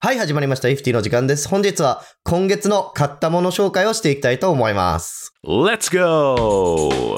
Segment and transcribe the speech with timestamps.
[0.00, 0.68] はい、始まりました。
[0.68, 1.48] FT の時間です。
[1.48, 5.34] 本日は今月の買ったもの紹介をしていきたいと思います。
[5.44, 7.16] Let's go!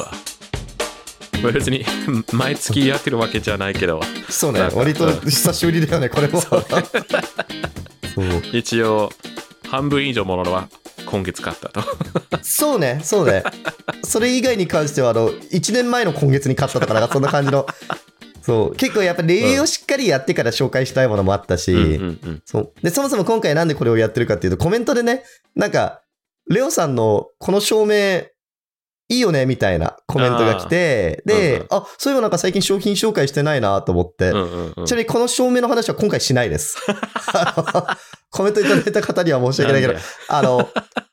[1.42, 1.84] まあ別に
[2.32, 6.42] 毎月やってるわけじゃないけど、そうね割と久しぶりだよね、これも。
[8.54, 9.12] 一応
[9.68, 10.66] 半分以上ものは
[11.04, 11.82] 今月買ったと。
[12.40, 13.42] そうね、そうね。
[14.02, 17.66] それ以外に関しては、あの、1年前の今月に買ったとか、なんかそんな感じの。
[18.42, 18.76] そう。
[18.76, 22.72] 結構やっぱりレビューをしっかりやってから紹介したいものもあったし、うんうんうんそう。
[22.82, 25.24] で、そもそも今回なんでこれをやってるかっていうと、コメントでね、
[25.54, 26.02] なんか、
[26.48, 28.24] レオさんのこの照明、
[29.08, 36.78] いいよね、みたいなコメントが来て、で、うんうんあ、そういえばなんか最近商品紹介してないなと思って、うんうんうんちなみにこの照明の話は今回しないです。
[38.30, 39.94] コメントいただいた方には申し訳ないけど
[40.28, 40.68] あの、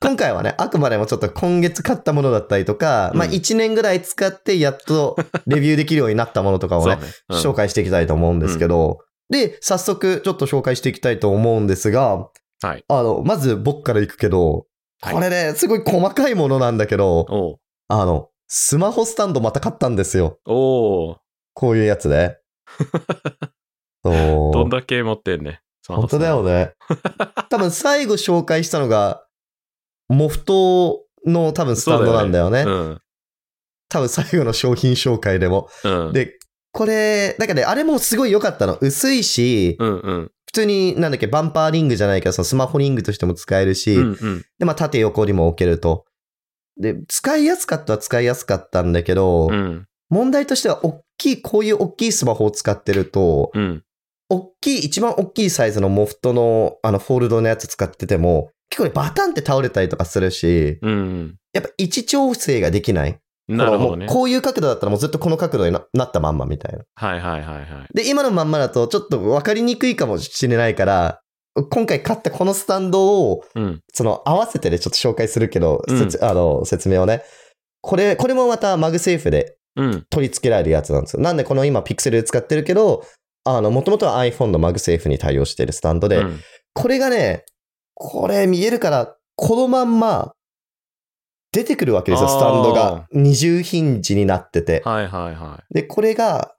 [0.07, 6.97] 今回はね、あくまでもちょっと今月買ったものだったりとか、まあうん1年ぐらい使ってやっと レビューできるようになったものとかをね、
[7.29, 8.99] 紹介していきたいと思うんですけど、
[9.29, 12.29] で、早速ちょっと紹介していきたいと思うんですが、
[12.61, 12.85] はい。
[12.87, 14.65] あの、まず僕から行くけど、
[15.01, 17.57] はいこれね、すごい細かいものなんだけど、
[17.89, 20.39] あの、スマホスタンドまた買ったんですよ。
[20.45, 21.17] おう
[21.53, 22.37] こういうやつね。
[24.05, 24.53] そう。
[24.53, 25.59] どんだけ持ってんね。
[25.85, 26.75] 本当だよね。
[27.49, 29.26] 多分最後紹介したのが、
[30.09, 32.63] モフトの多分スタンドなんだよね。
[32.63, 33.01] うん。
[33.89, 35.69] 多分最後の商品紹介でも。
[35.83, 36.13] うん。
[36.13, 36.37] で、
[36.71, 38.77] これ、なんかね、あれもすごい良かったの。
[38.81, 40.31] 薄いし、うんうん。
[40.45, 44.45] 普通に、なんだっけ、バンパーリングじゃないけど、そのスマホリングとしても使えるし、うんうん。
[44.59, 46.05] で、まあ縦横にも置けると。
[46.79, 49.85] で、使いやすかったは使いやすかったんだけど、うん。
[50.09, 53.83] 問題としては、大きい、こういう大きいスマホを使ってると、うん。
[54.29, 61.35] 大きい、一番大きいサイズのモフトの、あの、フォールドのやつ使ってても、結構ね、バタンって倒れたりとかするし、うん。
[61.53, 63.19] やっぱ位置調整ができない。
[63.47, 64.29] なるほどねこう。
[64.29, 66.83] いう角度だったらもうずっとこの角度にななったまんまみたいな。
[66.95, 67.93] はいはいはいはい。
[67.93, 71.21] で、今のまんまだとちょっと分かりにくいかもしれないから、
[71.69, 73.81] 今回買ったこのスタンドを、うん。
[73.93, 77.23] その合わせてでちょっと紹介するけど、うん説あの説明をね。
[77.81, 80.05] これ、これもまた MagSafe でうん。
[80.09, 81.21] 取り付けられるやつなんですよ。
[81.21, 83.05] なんでこの今ピクセルで使ってるけど、
[83.45, 86.39] あの、もともとは iPhone の MagSafe に対応しているスタンドで、うん
[86.73, 87.43] これがね、
[87.99, 90.33] これ見えるから、このまんま
[91.51, 93.07] 出てくるわけですよ、スタンドが。
[93.11, 94.83] 二重ヒンジになってて。
[94.85, 95.73] はいはいはい。
[95.73, 96.53] で、これが、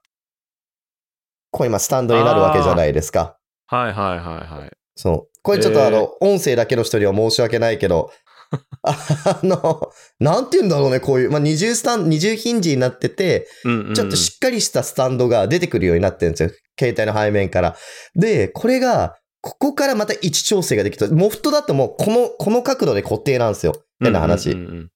[1.51, 3.37] こう今スタンドになるわけじゃないですか。
[3.67, 4.71] はいはいはいはい。
[4.95, 5.39] そう。
[5.41, 8.11] これちょっとえーあの、音声だけの人には申し訳ないけど、
[8.83, 16.49] あの、なんて言うんだろうね、こういう、まあ、二重スタン、二重ヒンジになってて、うんうんうんちょっとしっかりしたスタンドが出てくるようになってるんですよ。
[16.77, 17.77] 携帯の背面から。
[18.15, 23.83] で、これが、ここからまた位置調整ができて、モフトだともうこの、この角度で固定なんですよ。
[23.99, 24.51] 変な話。
[24.51, 24.91] うんうんうん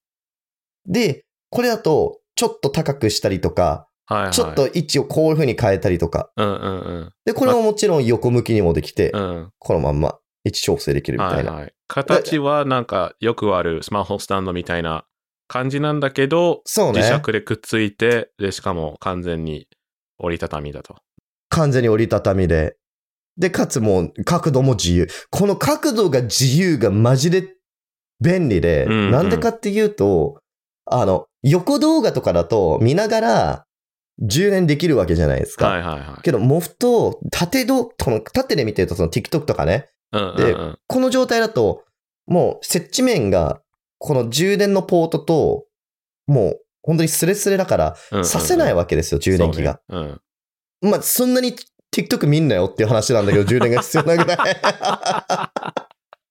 [0.86, 4.32] で、これだと、ちょっと高くしたりとか、はいはい。
[4.34, 6.30] ちょっと位置をこういう風に変えたりとか。
[6.36, 7.12] うんうんうん。
[7.26, 9.52] で、これももちろん横向きにもできて、うん。
[9.60, 11.52] このまんま位置調整できるみたな。
[11.54, 11.74] はいいはい。
[11.88, 15.06] 形はなんかよくあるスマホスタンドみたいな
[15.48, 17.02] 感じなんだけど、そうね。
[17.02, 19.68] 磁石でくっついて、で、しかも完全に
[20.18, 20.98] 折りたたみだと。
[21.50, 22.76] 完全に折りたたみで。
[23.38, 25.08] で、かつもう角度も自由。
[25.30, 27.56] この角度が自由がマジで
[28.22, 30.40] 便利で、うんうんなんでかっていうと、
[30.86, 33.66] あの、横動画とかだと見ながら
[34.20, 35.68] 充電できるわけじゃないですか。
[35.68, 36.22] はいはいはい。
[36.22, 40.80] けど、モフと縦動、この縦で見てるとその TikTok とかね、うんうんでうん。
[40.88, 41.84] この状態だと、
[42.28, 43.62] もう接地面が、
[43.98, 45.66] この充電のポートと、
[46.28, 49.82] もう本当にスレスレだから、うんうんうんさせないわけですよ、充電器が。。
[49.90, 50.16] そうね
[50.82, 50.92] うん。
[50.92, 51.56] まあ、そんなに
[51.94, 54.38] TikTok 見んなよっていう話なんだけど、充電が必要なぐらい。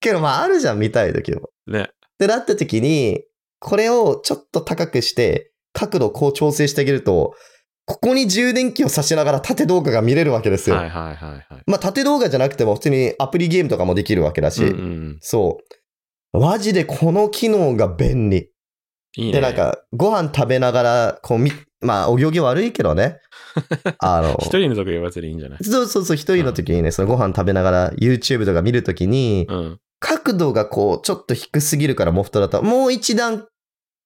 [0.00, 1.50] けど、まあ、あるじゃん、見たい時も。
[1.66, 1.82] ね。
[1.82, 1.86] っ
[2.18, 3.22] てなった時に、
[3.60, 7.34] これをちょっと高くして、角度をこう調整してあげると、
[7.86, 10.76] ここに充電器を挿しながら縦動画が見れるわけですよ。
[10.76, 11.62] はいはいはいはい。
[11.66, 15.58] まあ、縦動画じゃなくても普通にアプリゲームとかもできるわけだし、うんうんそ
[16.32, 16.38] う。
[16.38, 18.51] マジでこの機能が便利。
[19.16, 19.32] いいね。
[19.32, 23.18] で、なんか、ご飯食べながら、こうみ、まあ、お行儀悪いけどね。
[23.98, 25.64] あの、一人の時は別にいいんじゃない？
[25.64, 29.78] そうそうそう、一人の時にね、そのご飯食べながら YouTube とか見るときに、うん。
[30.00, 33.46] 角度がこう、ちょっと低すぎるからモフトだと、もう一段、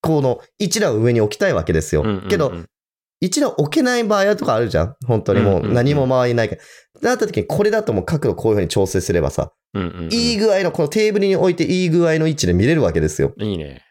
[0.03, 2.03] この、一段上に置きたいわけですよ。
[2.03, 2.53] うんうんうんけど、
[3.21, 6.61] 一段置けない場合とかあるじゃん本当にもうんうんううん何も周りないから。
[7.01, 13.33] だった時に、これだともう角度こういう風に調整すればさ、うんうんうんいい具合の、このテーブルに置いていい具合の位置で見れるわけですよ。
[13.39, 13.83] いいね。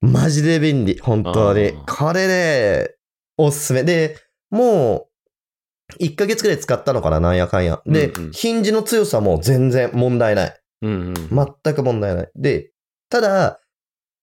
[0.00, 1.72] マジで便利、本当に。
[1.86, 2.90] これね、
[3.36, 3.84] おすすめ。
[3.84, 4.16] で、
[4.50, 5.08] も
[5.98, 7.82] う、1ヶ月くらい使ったのかな、なんやかんや。
[7.86, 10.60] で、うんうんヒンジの強さも全然問題ない。
[10.82, 11.14] うんうん。
[11.64, 12.30] 全く問題ない。
[12.34, 12.70] で、
[13.10, 13.60] ただ、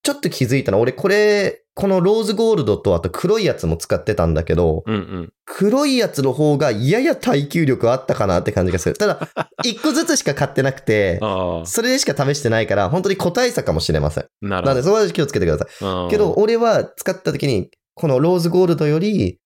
[0.02, 5.34] ちょっと気づいたのは、俺これこのローズゴールドとあと黒いやつも使ってたんだけど、うんうん。
[5.46, 8.96] 黒いやつの方がやや耐久力あったかなって感じがする。
[8.96, 9.30] ただ、
[9.64, 14.24] 一個ずつしか買ってなくて、あそれでしか試してないから、本当に個体差かもしれません。
[14.24, 16.10] あ、なので、そこは気をつけてください。
[16.10, 19.38] けど、、俺は使った時に、このローズゴールドより、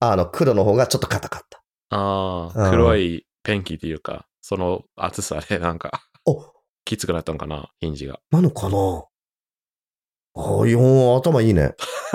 [0.00, 1.62] あの、黒の方がちょっと硬かった。
[1.96, 6.44] ああ、うん黒いペンキっていうか、その厚さでなんか、お、
[6.84, 8.20] きつくなったのかな、ヒンジが。
[8.30, 9.04] なのかな？
[10.34, 11.74] ああ、いやー頭いいね。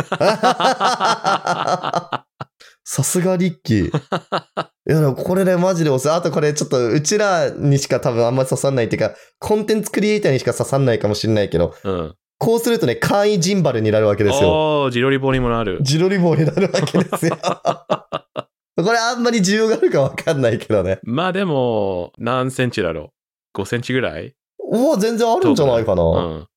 [2.88, 3.88] さすがリッキー。
[4.88, 12.16] いや、でもこれね、マジでおすあとこれちょっと、うちらにしか多分あんまり刺さんないっていうか、コンテンツクリエイターにしか刺さんないかもしれないけど、うん。
[12.38, 14.50] こうするとね、簡易ジンバルになるわけですよ。
[14.50, 15.80] おお、ジロリボにもなる。
[15.82, 17.38] ジロリ棒になるわけですよ。
[17.42, 21.00] これあんまり需要があるかわかんないけどね。
[21.04, 23.14] まあでも、何センチだろ
[23.58, 24.36] う ?5 センチぐらい？
[24.70, 26.04] もう全然あるんじゃないかな。
[26.04, 26.48] うん。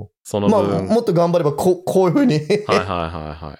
[0.00, 2.34] うんそのまあ、分、もっと頑張ればこう、こういう風に。
[2.34, 3.58] はいはいはいはい。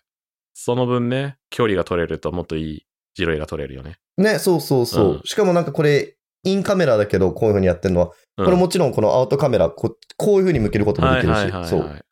[0.53, 3.99] その分ね、距離が取れるともっといいジロリが取れるよね。
[4.17, 5.07] ね、そうそうそう。
[5.13, 11.81] うんしかもなんかこれ、インカメラだけど、こういう風にやってるのは、うんこれもちろんこのアウトカメラ、ここういう風に向けることもできるし、はいはいはい、そう。
[11.83, 12.03] はい。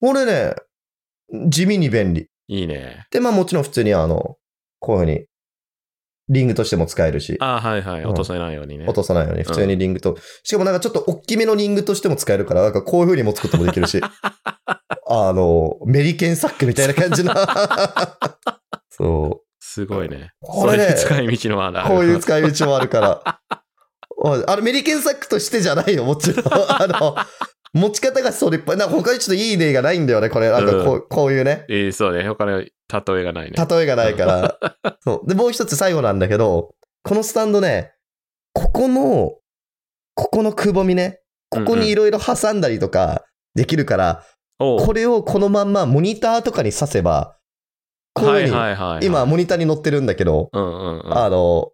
[0.00, 0.54] これね、
[1.50, 2.28] 地味に便利。
[2.48, 3.06] いいね。
[3.10, 4.38] で、まあもちろん普通にあの、
[4.78, 5.26] こういう風に、
[6.28, 8.02] リングとしても使えるし、ああ、はいはい。
[8.02, 8.84] うん落とせないようにね。
[8.84, 14.00] 落とさないように、普通にリングと、しかもなんかちょっと大きめのリングとしても使えるから、なんかこういう風に持つこともできるし、
[15.08, 17.34] あの、メリケンサックみたいな感じの。
[18.90, 19.46] そう。
[19.58, 20.32] すごいね。
[20.40, 21.88] これね使い道のある。
[21.88, 23.40] こういう使い道もあるから。
[24.24, 26.44] あの、メリケンサックとしてじゃないよ、もちろん。
[26.68, 27.16] あの、
[27.72, 28.76] 持ち方がそれっぽい。
[28.76, 30.50] なんか他にちょっといい例がないんだよね、これ。
[30.50, 31.64] なんかこう,、こういうね。
[31.68, 32.28] えーそうね。
[32.28, 33.66] 他の例えがないね。
[33.68, 34.58] 例えがないから。
[35.00, 35.28] そう。
[35.28, 37.94] で、もう一つ最後なんだけど、このスタンドね、
[38.52, 39.32] ここの、
[40.14, 43.24] ここのくぼみね、ここにいろいろ挟んだりとか
[43.54, 44.24] できるから、
[44.58, 47.36] おうこれをこのまんまモニターとかに挿せば、
[48.14, 49.06] こういうふうに。
[49.06, 51.18] 今モニターに載ってるんだけど、うんうんうん。
[51.18, 51.72] あの、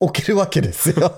[0.00, 1.14] 置けるわけですよ。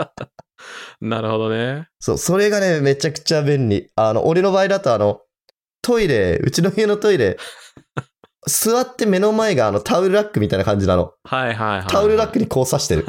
[1.00, 1.88] なるほどね。
[2.00, 3.90] そう、それがね、めちゃくちゃ便利。
[3.96, 5.20] あの、俺の場合だと、あの、
[5.82, 7.36] トイレ、うちの家のトイレ、
[8.46, 11.12] 座って目の前があのタオルラックみたいな感じなの。
[11.24, 11.86] はいはいはい。
[11.88, 13.04] タオルラックにこう刺してる。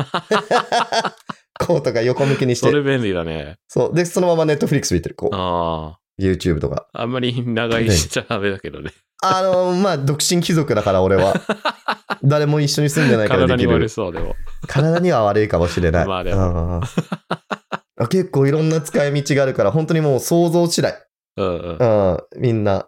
[1.60, 2.68] こうとか横向きにして。
[2.70, 3.58] それ便利だね。
[3.68, 3.96] そう。
[3.96, 5.16] で、そのままネットフリックス見てる。
[5.16, 5.36] こう。
[5.36, 6.88] あ YouTube とか。
[6.94, 7.04] あ。
[7.04, 8.92] あんまり長いしちゃダメだけどね。
[9.24, 11.34] あの、まあ、独身貴族だから俺は。
[12.24, 13.90] 誰も一緒に住んでないからできる体に悪。
[13.90, 14.36] そうでも。
[14.68, 16.08] 体には悪いかもしれない。
[16.08, 16.82] まあでも
[18.10, 20.96] 結構いろんな使い道があるから、本当にもう想像次第。
[21.38, 21.78] うんうん。
[21.80, 22.88] うん、みんな、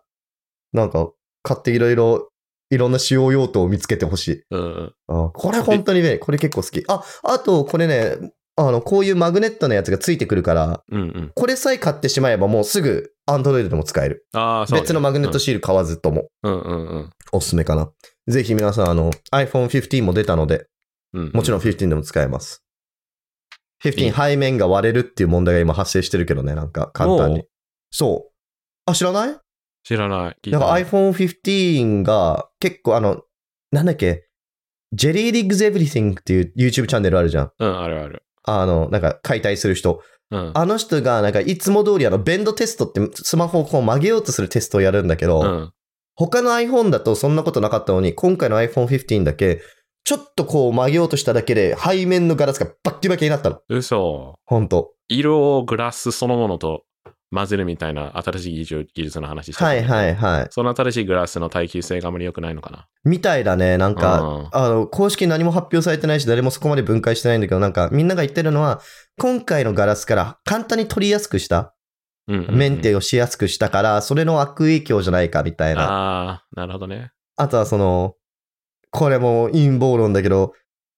[0.74, 1.12] なんか、
[1.42, 2.29] 買っていろいろ、
[2.70, 4.44] いろんな使用用途を見つけてほしい。
[4.52, 4.94] うんうん。
[5.08, 6.84] うんこれ本当にね、これ結構好き。
[6.88, 11.32] あ、あと、これね、あの、こういうマグネットのやつがついてくるから、うんうん。
[11.34, 14.26] これさえ買ってしまえばもうすぐ Android でも使える。
[14.34, 14.82] ああ、そうね。
[14.82, 17.90] 別のマグネットシール買わずともうんうんうんおすすめかな。
[18.28, 20.68] ぜひ皆さん、あの、iPhone 15も出たので、
[21.14, 21.32] うんうん。
[21.34, 22.64] もちろん15でも使えます。
[23.84, 27.44] い15い背面が割れるっていう問題が今発生してるけどね、なんか簡単に。
[27.92, 28.32] そう。
[28.86, 29.38] あ、知らない？
[29.90, 30.52] 知らない。
[30.52, 33.24] なんか iPhone 15が結構あの、
[33.72, 34.28] なんだっけ、
[34.94, 37.52] ジェリーリッグズエブリ t ングっていう YouTube チャンネルあるじゃん。
[37.58, 38.22] うん、あるある。
[38.44, 40.04] あの、なんか解体する人。
[40.30, 40.52] うん。
[40.54, 45.74] あの人がなんかいつも通りあの、ベンドテストってスマホをこう曲げようとするテストをやるんだけど、うん。
[46.14, 49.60] 他の iPhone だとそんなことなかったのに、今回の iPhone 15だけ、
[50.04, 53.62] ちょっとこう曲げようとしただけで背面のガラスがバッキバキになったの。
[53.70, 54.36] 嘘。
[54.46, 54.94] ほんと。
[55.08, 56.84] 色をグラスそのものと
[57.32, 60.48] 混ぜるみたいな新しい技術技術の話してたはいはいはい。
[60.50, 62.88] その新しいグラスの耐久性があまり良くないのかな。
[63.04, 63.78] みたいだね。
[63.78, 68.82] なんか、うんあの、公式に何も発表されてないし、誰もそこまで分解してないんだけど、なんか、みんなが言ってるのは、
[69.20, 71.76] 今回のガラスから簡単に取りやすくした、
[72.28, 75.82] うんうんうんメンテをしやすくしたから、それの悪影響じゃないか、みたいな。
[75.82, 77.12] ああ、なるほどね。
[77.38, 78.16] あとはその、
[78.92, 80.54] これも陰謀論だけど、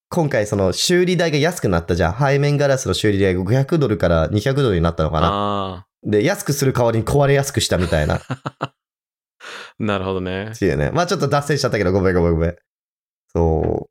[0.09, 2.17] 今回その修理代が安くなったじゃん。
[2.19, 5.87] 背面ガラスの修理代が500ドルから200ドルになったのかな。
[6.05, 8.21] あで、安くする代わりに壊れやすくしたみたいな。
[9.79, 10.51] なるほどね。
[10.57, 10.91] ていうね。
[10.93, 12.55] まあちょっと脱線しちゃったけど、ごめんごめんごめん。
[13.33, 13.89] そ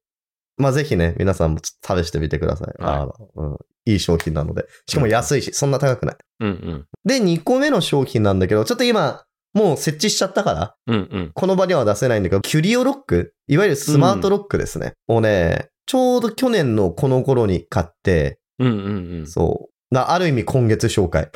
[0.59, 0.63] う。
[0.63, 2.83] まあぜひね、皆さんもちょっと試してみてください。
[2.83, 4.67] はいあのうん、いい商品なので。
[4.87, 6.17] しかも安いし、そんな高くない。
[6.41, 6.87] うんうん。
[7.05, 11.31] で、2個目の商品なんだけど、ちょっと今、もう設置しちゃったから、うんうん。
[11.35, 13.35] この場には出せないんだけど、キュリオロック？
[13.49, 14.95] いわゆるスマートロックですね。
[15.09, 19.27] をね、ちょうど去年のこの頃に買って、うんうんうん。
[19.27, 19.75] そう。
[19.91, 21.31] なある意味今月紹介。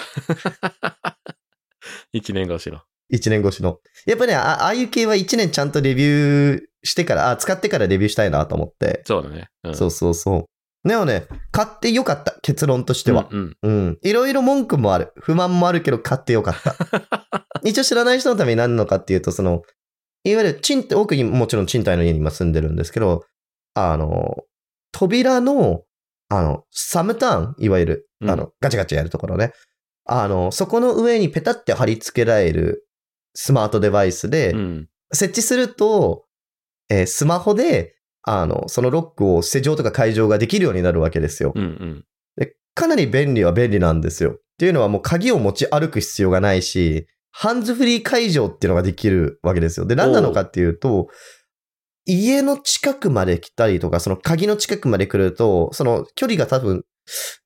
[2.12, 2.80] 一年越しの。
[3.12, 3.80] 1年越しの。
[4.06, 9.02] やっぱね、あああいう系は1年ちゃんとレビューしてから、あ、使ってからレビューしたいなと思って。
[9.06, 9.48] そうだね。
[9.64, 10.48] うん、そうそうそ
[10.84, 10.88] う。
[10.88, 12.36] でもね、買ってよかった。
[12.42, 13.26] 結論としては。
[13.30, 13.98] うんうん。
[14.02, 15.12] いろいろ文句もある。
[15.16, 17.46] 不満もあるけど買ってよかった。
[17.64, 19.62] 一応知らない人のために何なのかっていうと、その、
[20.24, 23.24] いわゆる賃貸、奥にもちろん賃貸の家に今住んでるんですけど、
[23.74, 24.44] あの、
[24.92, 25.82] 扉の、
[26.28, 29.52] あの、サムターン、いわゆる、うんあの、ガチャガチャやるところね。
[30.06, 32.86] あの、そこの上にペタって貼り付けられる
[33.34, 34.88] スマートデバイスで、うん。
[35.12, 36.24] 設置すると、
[36.88, 41.52] えースマホで、あの、そのロックを施錠とか解錠ができるようになるわけですよ。
[41.54, 42.04] うんうん。
[42.36, 44.32] でかなり便利は便利なんですよ。
[44.32, 49.86] っていうのはもう鍵を持ち歩く必要がないし、ハンズフリー解錠っていうのができるわけですよ。
[49.86, 51.08] で、何なのかっていうと、
[52.06, 56.84] 家の近くまで来たりとか、その鍵の近くまで来ると、その距離が多分、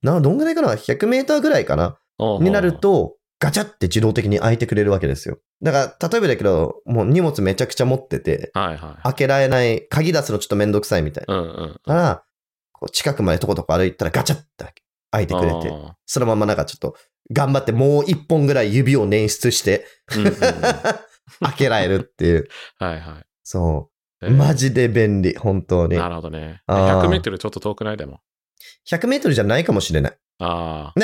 [0.03, 1.99] な、どんぐらいかな ?100 メーターぐらいかな？
[2.41, 5.39] になる、と、ガチャって自動的に開いてくれるわけですよ。
[5.63, 9.03] だから、例えばだけど、もう荷物めちゃくちゃ持ってて、はいはい。
[9.03, 11.35] 開けられない、鍵出すのちょっとめんどくさいみたいな。
[11.35, 11.81] うんうん。
[11.87, 12.25] だから、
[12.73, 14.73] こう近くまでとことこ歩いたらガチャって
[15.11, 16.95] 開いてくれて、あそのままなんかちょっと
[17.33, 19.85] 頑張ってもう一本ぐらい指を捻出して、
[20.17, 20.35] うんうん
[21.41, 22.49] 開けられるっていう。
[22.79, 23.25] はいはい。
[23.43, 23.98] そう。
[24.23, 25.97] えーマジで便利、本当に。
[25.97, 26.61] なるほどね。
[26.67, 27.97] あー100メートルちょっと遠くない？
[27.97, 28.21] でも。
[28.91, 30.19] 100メートルじゃないかもしれない。
[30.41, 30.93] あ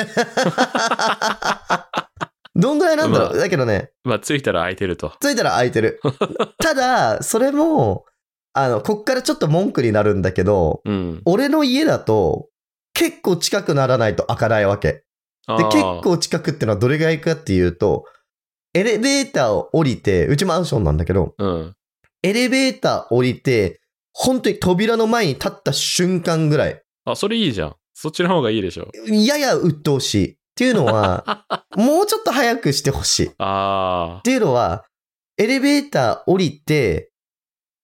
[2.55, 4.09] どんぐらいなんだろう、まあだけどね、あ。
[4.09, 5.11] まあ、着いたら空いてると。
[5.21, 5.99] 着いたら開いてる。
[6.59, 8.05] ただ、それも、
[8.53, 11.21] あの、こっからちょっと文句になるんだけど、うん。
[11.25, 12.47] 俺の家だと、
[12.93, 15.03] 結構近くならないと開かないわけ。
[15.47, 18.05] で、結構近くってのはどれぐらいかっていうと、
[18.73, 21.75] エレベーターを降りて、うちマンションなんだけど、うん。
[22.25, 27.75] エレベーター降りて、本当に扉の前に立った瞬間ぐらい、あ、それいいじゃん。
[27.93, 28.89] そっちの方がいいでしょ。
[29.07, 30.31] やや鬱陶しい。
[30.33, 31.45] っていうのは、
[31.77, 33.27] もうちょっと早くしてほしい。
[33.27, 34.85] っあていうのは、
[35.37, 37.11] エレベーター降りて、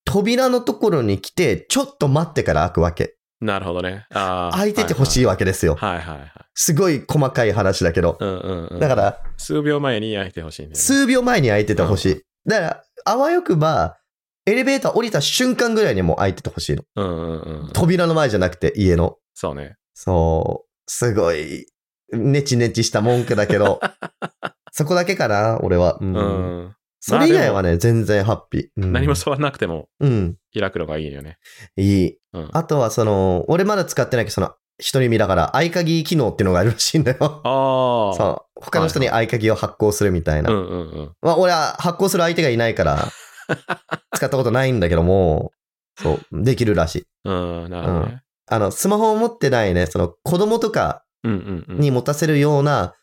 [0.05, 3.17] 扉のところに来て、ちょっと待ってから開くわけ。
[3.41, 3.45] あ。
[3.45, 4.07] なるほどね。
[4.11, 4.57] ああ。
[4.57, 5.25] 開いててほしいい。
[5.27, 5.75] わけですよ。
[5.75, 6.31] はいはいはい。
[6.55, 8.17] すごい細かい話だけど。
[8.19, 8.79] うんうんうん。
[8.79, 10.73] だから、数秒前に開いてほしいね。
[10.73, 12.21] 数秒前に開いててほしい。
[12.49, 13.97] だから、あわよくば、
[14.45, 16.83] エレベーター降りた瞬間ぐらいにもう開いててほしいの。
[16.95, 17.69] うんうんうん。
[17.73, 19.17] 扉の前じゃなくて、家の。
[19.33, 19.75] そうね。
[19.93, 21.67] そう、すごい、
[22.11, 23.79] ネチネチした文句だけど、
[24.73, 25.97] そこだけかな、俺は。
[26.01, 26.75] うんうん。
[26.99, 28.67] それ以外はね、全然ハッピー。
[28.77, 30.35] うん何も触らなくてもうん。
[30.57, 31.37] 開くのがいいよね。
[31.75, 32.17] いい。
[32.33, 32.49] うん。
[32.51, 37.17] あとは、その、俺まだ使ってないけど、その、一人身だから、合鍵機能っていうのがあるらしいんだよ。
[37.43, 38.15] ああ。
[38.15, 38.61] そう。
[38.61, 40.51] 他の人に合鍵を発行するみたいな。
[40.51, 41.11] うんうんうん。
[41.21, 43.07] まあ、俺は発行する相手がいないから、
[44.15, 45.51] 使ったことないんだけども、
[45.97, 47.05] そう、できるらしい。
[47.25, 48.23] うん、なるほどね。
[48.47, 51.79] あの、スマホを持ってないね、その、子供とかうんうんうん。
[51.79, 52.95] に持たせるような、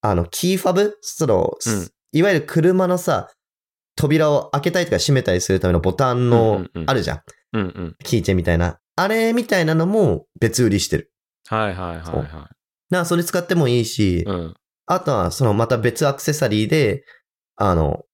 [0.00, 0.96] あの、キーファブ？
[1.02, 3.28] その、うんいわゆる車のさ、
[3.94, 7.22] 扉を開けたりとか閉めたりするためのボタンうんのうんう、んあるじゃん。
[7.52, 7.96] うんうん。
[8.04, 8.78] キーチェンみたいな。
[8.96, 11.12] あれみたいなのも別売りしてる。
[11.48, 12.48] はいはいはいはだか
[12.90, 14.22] らそれ使ってもいいし、い。
[14.24, 14.54] うん。
[14.86, 17.04] あとはそのまた別アクセサリーで、
[17.56, 18.05] あの、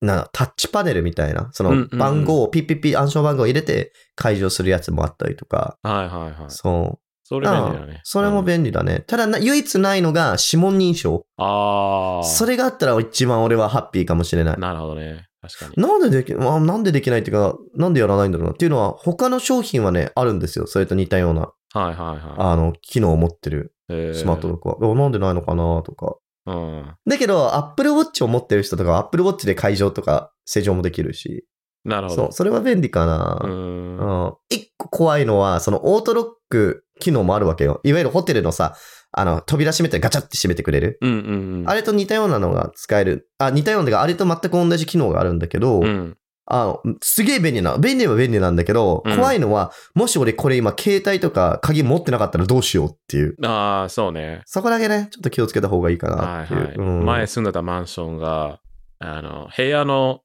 [0.00, 6.50] な、タッチパネルみたいな、そうんうんうんの番号をピッピッピ暗証番号を入れて解除するやつもあったりとか、はいはいはい。
[6.50, 7.10] そう。
[7.22, 8.00] それ便利だあね。
[8.02, 9.04] それもうん便利だね。
[9.06, 11.24] ただな、唯一ないのが指紋認証。
[11.36, 12.24] ああ。
[12.24, 14.58] それがあったら一番俺はハッピーかもしれない。
[14.58, 15.26] なるほどね。
[15.42, 15.82] 確かに。
[15.82, 20.66] なんででき、まあ、なんでできないっていうか、なんでやらないんだろうなっていうのは、他の商品はね、あるんですよ。
[20.66, 24.76] それと似たような、はいはいはあの、機能を持ってるスマートロックは。
[24.82, 26.16] おなんでないのかなとか。
[26.46, 26.94] うん。
[27.06, 31.46] だけど、Apple Watch を持ってる人とかは Apple Watch で解錠とか施錠もできるし。
[31.84, 32.32] なるほどそう、。
[32.32, 33.48] それは便利かうな。
[33.48, 33.98] ん。
[33.98, 34.34] うん。
[34.50, 37.80] 一個怖いのは、そのオートロック機能もあるわけよ。
[37.84, 38.74] いわゆるホテルのさ、
[39.12, 40.98] あの、扉閉めてガチャって閉めてくれる。
[41.00, 41.68] うんうんうん。
[41.68, 43.28] あれと似たようなのが使える。
[43.38, 46.16] あ、似たようなのが、あれと全く同じ機能があるんだけど、うん。
[46.46, 53.36] あの、すげえ便利な、便利は便利なんだけど、うん怖いのは、もし俺これ今携帯とか鍵持ってなかったらどうしようっていう。
[53.46, 54.42] ああ、そうね。
[54.46, 56.80] そこだけね、ちょっと気をつけた方がいいかなっていう。
[56.80, 58.60] はい前住んでたマンションが、
[58.98, 60.20] あの、部屋の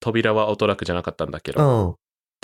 [0.00, 1.82] 扉はオートロックじゃなかったんだけうど、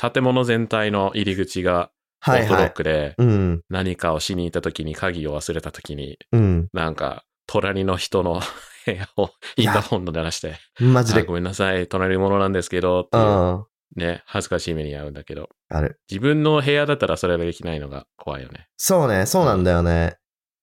[0.00, 0.10] ん。
[0.12, 1.90] 建物全体の入り口が
[2.26, 2.68] オはいートロはい。
[2.68, 3.60] ックで、うん。
[3.68, 6.68] 何かをしに行った時に鍵を忘れた時に、うん。
[6.72, 8.40] なんか、隣の人の
[8.86, 11.20] 部屋をインターホンの鳴らして、マジで。
[11.20, 13.20] あごめんなさい、隣の者なんですけど、ってう。
[13.20, 13.64] いうん
[13.96, 15.98] ね、恥ずかしい目に遭うんだけど、ある。
[16.10, 18.68] 自分の部屋だったらそれができないのが怖いよね。
[18.76, 20.18] そうね、そうなんだよね。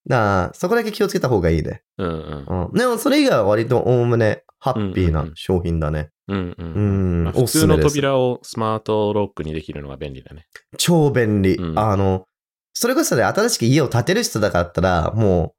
[0.08, 1.82] だから、そこだけ気をつけた方がいいね。
[1.98, 2.68] うんうん。
[2.68, 2.74] うん。
[2.74, 6.10] でも、それ以外は割とおおむね、ハッピーな商品だね。
[6.28, 6.74] うんうん。
[6.74, 7.24] うん。
[7.26, 7.80] まあお普通の。
[7.80, 10.48] 扉をスマートロックにできるのが便利だね。
[10.78, 11.56] 超便利。
[11.56, 12.26] うんあの、
[12.74, 15.55] それこそね、新しく家を建てる人だからだったら、もう、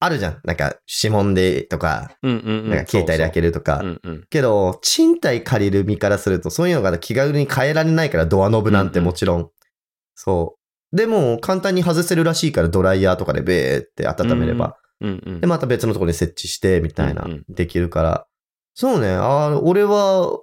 [0.00, 0.40] あるじゃん。
[0.44, 2.70] なんか、指紋でとか、うんうんうん。
[2.70, 3.48] なんか携帯で開ける。
[3.48, 3.80] るとか。
[3.82, 4.26] うんうん。
[4.30, 9.50] けど、賃貸借りる身からすると、そういうのが気軽に変えられないから、ドアノブなんてうんうんもちろん。
[10.14, 10.56] そ
[10.92, 10.96] う。
[10.96, 14.76] でも、簡単に外せるらしいから、ドライヤーとかでベーって温めれば。
[15.00, 15.46] うんうんで、。
[15.46, 18.26] また別のところに設置して、みたいな、うんうんできるから。
[18.74, 19.10] そうね。
[19.10, 20.38] あー俺は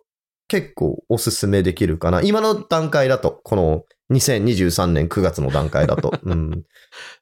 [0.48, 2.22] 結構おすすめできるかな。
[2.22, 6.14] 今の段階だと、この2023年9月の段階だと。
[6.24, 6.64] うん。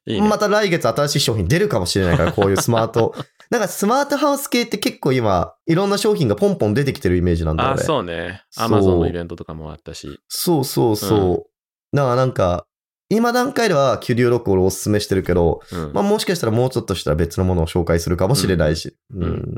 [0.06, 0.28] いいね。
[0.28, 3.14] また来月新しい商品出るかもしれないから、こういうスマート。
[3.50, 7.82] なんかスマートハウス系って結構今、いろんな商品がポンポン出てきてるイメージなんだよあ、ね。
[7.82, 8.42] そうね。
[8.56, 10.20] アマゾンのイベントとかもあったし。
[10.28, 11.46] そうそうそ
[11.92, 11.96] う。
[11.96, 12.66] だからなんか、
[13.08, 15.92] 今段階ではキュリオロックをおすすめしてるけど、うん。
[15.92, 18.94] まあもしかしたらもうちょっとしたら別のものを紹介するかもしれないし。
[19.14, 19.24] うんん。
[19.24, 19.54] うん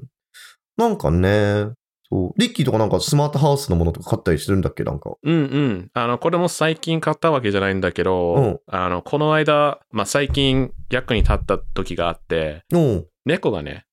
[0.77, 1.71] なんかね、
[2.09, 2.33] そう。
[2.41, 4.85] リッキーとかなんかスマートハウスのものとか買ったりしてるんだっけ？
[4.85, 5.15] なんか。
[5.23, 5.91] うんうん。
[5.95, 13.07] あの、これも最近買ったわけじゃないんだけど、うんあの、この間、まあ、最近役に立った時があって、うん。
[13.25, 13.87] 猫がね、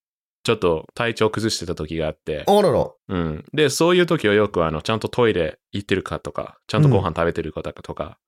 [0.43, 2.91] ちょっと体調崩してた時があって、あらら。
[3.09, 3.45] うん。
[3.53, 8.19] で、そういう時はよく、あの、ちゃんとトイレ行ってるかとか、ちゃんとご飯食べてるかとか、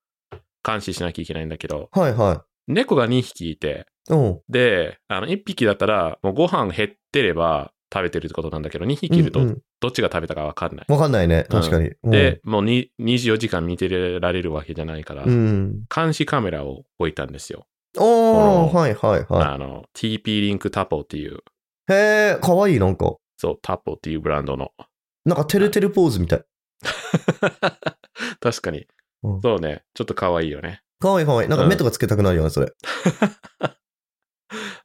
[0.66, 4.14] 監視しなきゃいけないんだけど、はいは猫が2匹いて、い。
[4.14, 4.42] うん。
[4.50, 9.40] で、あの、1匹だったら、もうご飯減ってれば食べてるってことなんだけど、2匹いると
[9.80, 10.86] どっちが食べたかわかんない。
[10.88, 11.46] わかんないね。
[11.50, 11.92] 確かに。
[12.04, 13.88] うんで、、もうに24時間見て
[14.20, 15.86] られるわけじゃないから、うん。
[15.94, 17.68] 監視カメラを置いたんですよ。
[17.98, 21.36] おー、はいはいはあの、TP リンクタポっていう、
[21.90, 21.94] い。
[21.94, 23.16] へえ、かわいいなんか。
[23.38, 24.72] そう、タポっていうブランドの。
[25.26, 26.44] なんかてるてるポーズみたい。
[28.40, 28.88] 確かに。
[29.24, 29.84] うんそうね。
[29.94, 30.82] ちょっと可愛いよね。
[31.00, 31.50] かわいいかわいい。
[31.50, 32.72] なんか目とかつけたくなるよね、それ。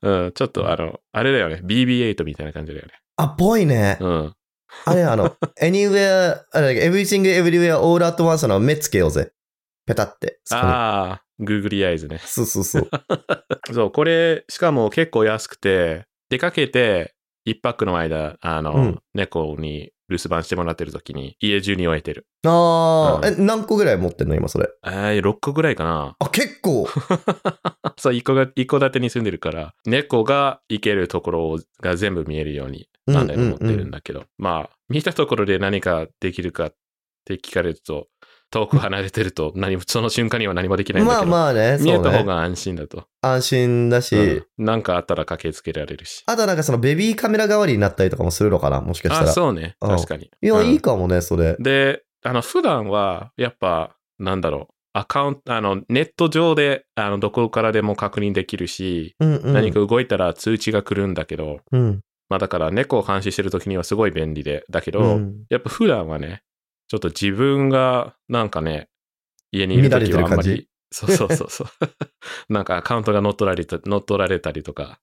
[0.02, 1.60] うん、ちょっとあの、あれだよね。
[1.64, 2.92] BB8 みたいな感じだよね。
[3.16, 3.98] あ、ぽいね。
[4.00, 4.34] うん。
[4.84, 9.32] あれ、あの、 anywhere, あれ everything, everywhere, all at once の目つけようぜ。
[9.86, 10.40] ペタって。
[10.52, 12.18] ああ、グーグリアイズね。
[12.24, 12.90] そうそうそう。
[13.72, 17.14] そう、これ、しかも結構安くて、出かけて、
[17.44, 22.26] 一泊の間、あの、うん猫に留守番してもらってる時に、家中に置いてる。
[22.44, 24.68] ああ、うえ、何個ぐらい持ってんの今それ？
[24.84, 26.16] えー、6個ぐらいかな。
[26.18, 26.86] あ、結構。
[27.96, 36.74] そう、一個が、一戸建てに住んでるから、猫が行けるところが全部見えるように何台も持ってるんだけど、まあ、見たところで何かできるかっ
[37.24, 38.08] て聞かれると、
[38.50, 42.10] 遠く離れてると何も、その瞬間には何もできないんだまあけど、まあね、見えそうね。
[42.10, 43.04] た方が安心だと。
[43.22, 44.20] 安心だし、う
[44.62, 46.22] んなんかあったら駆けつけられるし。
[46.26, 49.32] あとはなんかそのベビーカメラ代わりになったりとかもするのかなもしかしたあ、ら。
[49.32, 49.76] そうね。
[49.80, 50.30] うん確かに。
[50.42, 51.56] いや、うんいいかもね、それ。
[51.58, 59.52] で、あの、普段は、やっぱ、なんだろう、アカウント、あの、ネット上で、あの、どこからでも確認できるし、うんうん。
[59.54, 62.00] 何か動いたら通知が来るんだけど、うん。
[62.28, 66.42] まあだから猫を監視してる時にはすごい便利で、だけど、うんやっぱ普段はね、
[66.90, 68.88] ちょっと自分が、なんかね、
[69.52, 71.68] 家にいる時はあんまり、そうそうそうそう。
[72.52, 74.98] なんかアカウントが乗っ取られた、乗っ取られたりとか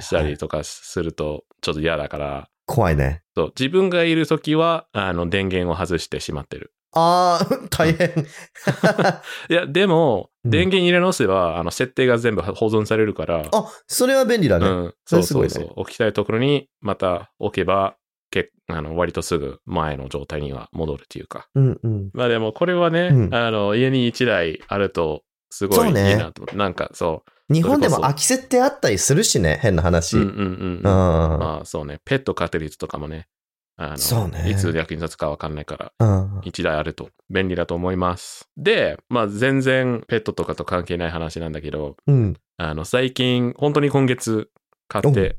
[0.00, 0.32] したはい。
[0.32, 3.22] りとかすると、ちょっと嫌だから、怖いね。
[3.34, 6.74] そう、自分がいる時は、あの、電源を外してしまってる。
[6.92, 8.10] ああ、 大変。
[9.48, 14.66] いや、でも、うん電源入れ直せば、あの、設定が全部保存されるから、あ、それは便利だね。
[14.66, 15.72] うん、そそうれすごいうねそそう。
[15.76, 17.96] 置きたいところにまた置けば、
[18.34, 21.48] けあの割とすぐ前の状態には戻るというか。
[21.54, 22.10] うんうん。
[22.12, 26.56] まあでもこれはね、うんあの家に1台あるとすごいいいそうねなと思って。
[26.56, 29.84] なんかそ日本でも空き設定あったりするしね、変なう。
[29.84, 30.16] 話。
[30.16, 30.26] うんん。
[30.26, 30.86] ううんうんうん。
[30.86, 33.28] あまあそうね、ペット飼ってる人とかもね、
[33.76, 36.38] あのそうねいつ役に立つかわかんないから、うん。
[36.40, 38.48] 1台あると便利だと思います。
[38.56, 42.36] で、まあ全然ペットとかと関係ない話なんだけど、うん。
[42.56, 44.48] あの最近、本当に今月
[44.88, 45.36] 買って、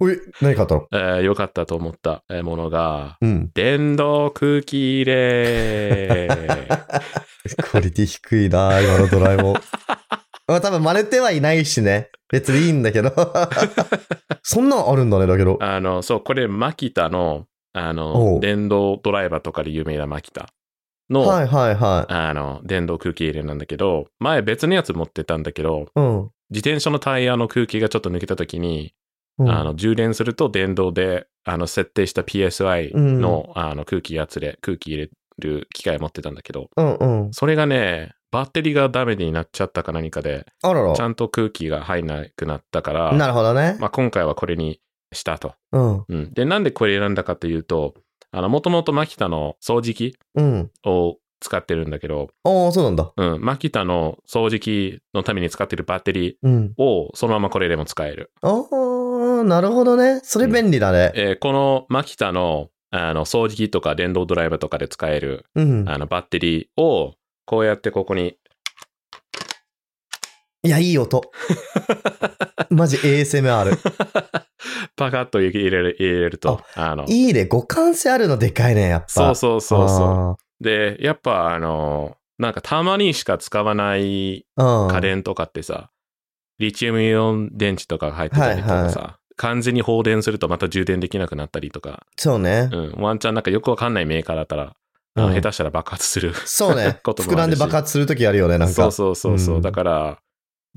[0.00, 0.88] おい、何買ったの？
[0.92, 3.50] えー良かったと思ったえーものが、うん。
[3.54, 6.28] 電動空気入れ。
[7.62, 9.54] クオリティ低いな、今のドラえもん。
[10.46, 12.10] まあ多分真似てはいないしね。
[12.30, 13.10] 別にいいんだけど。
[14.42, 15.58] そんなんあるんだね、だけど。
[15.60, 20.48] あの、そう、これ、マキタの、あおの、う電動ドライバーとかで有名なマキタ
[21.10, 26.00] の、はいはいはあの、電動空気入れなんだけど、前別のやつ持ってたんだけど、い。
[26.00, 26.30] うん。
[26.50, 28.94] 自転車のタイヤの空気がちょっと抜けた時に、
[29.38, 37.32] うんあの、充電すると電動で、あの、設定した PSI の、あの、空気圧で空気入れる機械持ってたんだけど、うんうん。
[37.32, 41.00] それがね、バッテリーがダメになっちゃったか何かで、あららち。
[41.00, 43.76] ゃんと空気が入んなくなったから、なるほどね。
[43.80, 44.80] まあ、今回はこれに
[45.12, 45.54] したと。
[45.72, 46.04] うん。
[46.08, 46.32] うん。
[46.34, 47.94] で、なんでこれ選んだかというと、
[48.30, 50.70] あの、もともとマキタの掃除機うん。
[50.84, 53.12] を使ってるんだけど、ああ、そうなんだ。
[53.16, 53.40] うん。
[53.40, 56.74] マキタの掃除機のために使ってるバッテリーうん。
[56.76, 58.32] をそのままこれでも使える。
[58.42, 60.20] ああ、なるほどね。
[60.22, 61.12] それ便利だね。
[61.14, 65.88] えーこのマキタの、あの、掃除機とか電動ドライバーとかで使える、うん。
[65.88, 68.36] あの、バッテリーを、こうやってここに、
[70.64, 71.22] いや、いい音。
[72.70, 73.76] マジ ASMR。
[74.96, 77.46] パカッと入れる、入れると、あの、いいね。
[77.46, 79.06] 互換性あるのでかいね、やっぱ。
[79.08, 80.47] そうそうそうそう。
[80.60, 80.64] う。
[80.64, 84.88] で、やっぱあの、なんかたまにしか使わないうん。
[84.88, 85.90] 家電とかってさ、
[86.58, 92.68] リチウムイオン電池とかが入ってたりとかさ、完全に放電するとまた充電できなくなったりとか、そうね。
[92.72, 94.74] うん、ワンチャンなんかよくわかんないメーカーだったら、
[95.14, 96.34] あうん下手したら爆発する。
[96.34, 97.00] そうね。
[97.02, 98.74] ことも膨らんで爆発するときあるよね、なんか。
[98.74, 99.56] そうそうそうそう。
[99.56, 100.18] うんだから、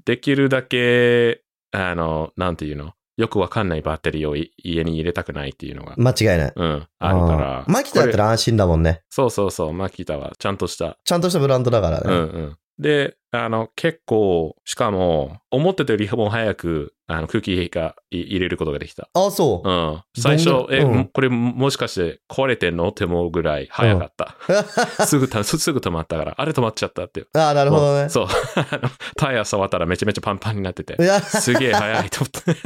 [0.06, 2.94] できるだけ、あの、なんていうの？
[3.18, 6.54] よくわかんないバッテリーをい家に入れたくないっていうのが、間違いない。
[6.56, 7.66] うん、あるから。
[7.68, 9.02] マキタだったら安心だもんね。
[9.10, 10.98] そうそうそう、マキタはちゃんとした。
[11.04, 12.04] ちゃんとしたブランドだからね。
[12.08, 12.58] うんうん。
[12.80, 19.10] で、あの、結構、しかも、思ってたよりも早く、あの、空気がい入れることができた。
[19.14, 19.72] あ、そうう。
[19.72, 20.04] ん。
[20.18, 22.90] 最初え、うんこれもしかして壊れてんの？
[22.90, 25.06] って思うぐらい早かった。
[25.06, 27.26] すぐた、すすぐ止まったから、あれ止まっちゃったって。
[27.34, 28.10] ああ、なるほどね。
[28.10, 28.28] そう。
[29.18, 32.62] タイヤ触ったらめちゃめちゃパンパンになっててすげえ早いと思って。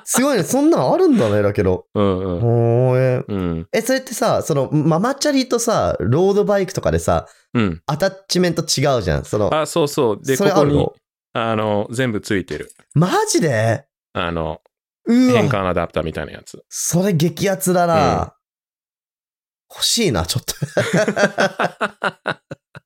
[0.04, 0.42] すごいね。
[0.42, 1.86] そんなんあるんだね、だけど。
[1.94, 2.98] うんうん。
[2.98, 3.24] え。
[3.28, 3.68] うん。
[3.72, 7.82] え、それってさ、その、ママチャリとさ、ロードバイクとかでさ、うん。
[7.86, 9.24] アタッチメント違うじゃん。
[9.24, 10.20] その、あ、そうそう。
[10.22, 10.86] で、ここに
[11.32, 12.70] あるの、全部ついてる。
[12.94, 13.84] マジで？
[14.12, 14.60] あの。
[15.06, 16.62] 変換アダプターみたいなやつ。
[16.68, 18.34] それ激アツだな。
[19.72, 20.54] 欲しいな、ちょっと。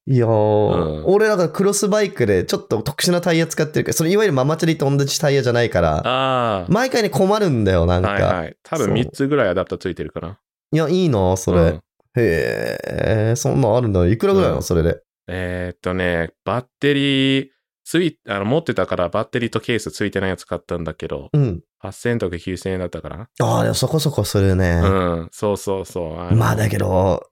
[0.07, 8.09] いやー、うん俺だからクロスバイクでちょっと特殊なタイヤ使ってるけど、それいわゆるママチャリと同じタイヤじゃないから、あ毎回ね困るんだよ、なんあ。
[8.19, 8.25] か。
[8.27, 8.57] はいはい。
[8.63, 10.39] 多分そう3つぐらいアダプターついてるかな。
[10.73, 11.61] いや、いいな、それ。
[11.61, 11.81] うん
[12.17, 14.07] へえ、そんなんあるんだ。
[14.07, 15.01] いくらぐらいなの、うんそれで？
[15.27, 17.49] えーっとね、バッテリー、
[17.85, 21.63] つい、あの、持ってたからバッテリーとケースついてないやつ買ったんだけど、うん。
[21.83, 23.29] 8000円とか9000円だったかな？
[23.41, 24.81] ああ、でもそこそこするね。
[24.83, 26.15] うん、そうそうそう。
[26.15, 27.29] のまあだけど、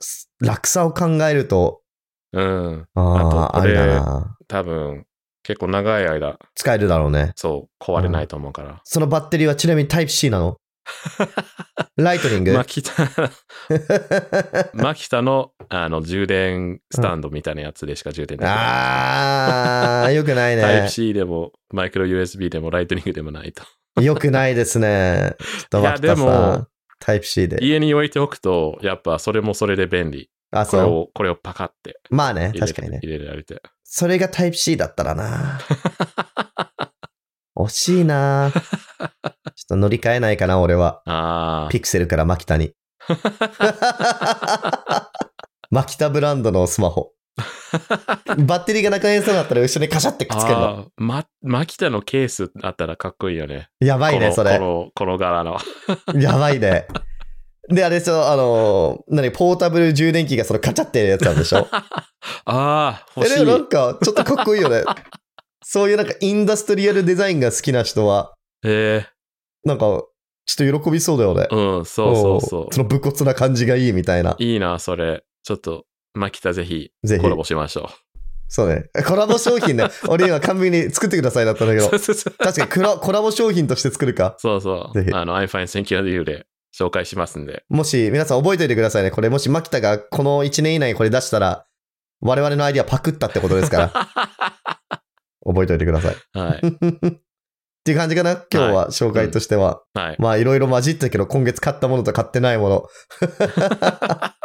[0.00, 1.82] す楽さを考えると、
[2.32, 4.36] うん、ああ、あれだな。
[4.46, 5.04] 多分、
[5.42, 7.32] 結構長い間、使えるだろうね。
[7.36, 8.80] そう、壊れないと思うから。
[8.84, 10.56] そのバッテリーはちなみにタイプ C なの？
[11.96, 12.52] ライトニング？
[12.52, 12.92] マキタ、
[14.74, 18.56] マキタの、あの、充電スタンドみたいなやつでしか充電できない。
[18.56, 20.88] ああ、よくないね。
[20.88, 23.62] C でも、マイクロ USB でも、ライトニングでもないと。
[24.00, 25.36] よくないですね。
[25.38, 26.68] ちょっといや待ったでもさ。
[27.00, 27.64] タイプ C で。
[27.64, 30.30] 家に置いておくと、やっぱそれもそれで便利。
[30.50, 32.14] あ、そこれを、これをパカってう。
[32.14, 33.00] まあね、確かにね。
[33.02, 33.60] 入れられて。
[33.84, 35.60] それがタイプ C だったらな。
[37.56, 38.52] 惜しいな。
[39.68, 41.02] と乗り換えないかな、俺は。
[41.06, 41.68] ああ。
[41.70, 42.72] ピクセルからマキタに。
[45.70, 47.12] マキタブランドのスマホ。
[48.46, 50.86] バッテリーがなくなりそうだったら後ろにカシャってくっつけるの。
[50.96, 53.68] ま、マキタのケースあったらかっこいいよね。
[53.80, 54.58] やばいね、それ。
[54.58, 55.58] このこの、柄の。
[56.14, 56.86] やばいね。
[57.68, 61.68] で、あれでしょ、あの、何、ポータブル充電器がそのカチャってるやつなんでしょ？
[61.70, 61.82] あ
[62.46, 63.38] あ、欲え、しい。
[63.40, 64.84] でもなんか、ちょっとかっこいいよね。
[65.62, 68.32] そういうなんかインダストリアルデザインが好きな人は、
[68.64, 69.04] え
[69.68, 70.02] なんか、
[70.46, 71.46] ちょっと喜びそうだよね。
[71.52, 74.36] えうん、そうそうそその武骨な感じがいいみたいなう。。
[74.42, 75.22] いいな、それ。
[75.44, 77.90] ちょっと、マキタぜひ、ぜひコラボしましょ
[78.48, 78.86] そうね。
[79.06, 79.88] コラボ商品ね。
[80.08, 81.90] 俺今完璧に作ってくださいだったんだけう。
[81.90, 82.12] どそ。
[82.12, 84.36] うそう確かにコラコラボ商品として作るか。
[84.38, 84.98] そうそう。
[84.98, 87.64] ぜひあの、I'm fine, thank you, you で紹介しますんで。
[87.68, 89.10] もし、皆さん覚えておいてくださいね。
[89.10, 91.66] これ、もし、マキタがこの1年以内にこれ出したら、
[92.20, 93.92] 我々のアイディアパクったってことですから、
[95.46, 96.16] 覚えておいてください。
[96.32, 97.20] はい。
[97.80, 99.82] っていう感じかな今日は紹介としては。
[99.94, 100.16] はい。
[100.18, 102.86] まあ、いろいろ混じったけど、今月買ったものと買ってないもの。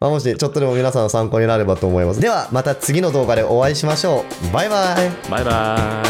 [0.00, 2.20] まあ、もし、ちょっとでも皆さんの参考になればと思います。
[2.20, 4.52] では、また次の動画でお会いしましょう。
[4.52, 5.10] バイバイ。
[5.30, 6.02] バイバ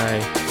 [0.47, 0.50] イ。